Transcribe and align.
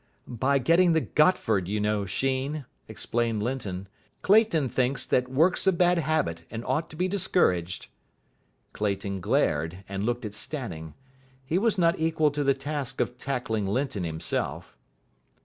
"By 0.25 0.57
getting 0.57 0.93
the 0.93 1.01
Gotford, 1.01 1.67
you 1.67 1.79
know, 1.79 2.07
Sheen," 2.07 2.65
explained 2.87 3.43
Linton. 3.43 3.87
"Clayton 4.23 4.67
thinks 4.69 5.05
that 5.05 5.29
work's 5.29 5.67
a 5.67 5.71
bad 5.71 5.99
habit, 5.99 6.43
and 6.49 6.65
ought 6.65 6.89
to 6.89 6.95
be 6.95 7.07
discouraged." 7.07 7.85
Clayton 8.73 9.19
glared, 9.19 9.83
and 9.87 10.03
looked 10.03 10.25
at 10.25 10.33
Stanning. 10.33 10.95
He 11.45 11.59
was 11.59 11.77
not 11.77 11.99
equal 11.99 12.31
to 12.31 12.43
the 12.43 12.55
task 12.55 12.99
of 12.99 13.19
tackling 13.19 13.67
Linton 13.67 14.03
himself. 14.03 14.75